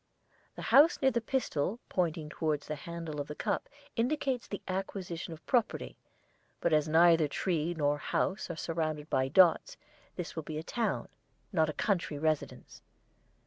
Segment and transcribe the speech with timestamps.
[0.55, 5.31] The house near the pistol pointing towards the handle of the cup indicates the acquisition
[5.31, 5.95] of property,
[6.59, 9.77] but as neither tree nor house are surrounded by dots
[10.15, 11.07] this will be a town,
[11.53, 12.81] not a country, residence.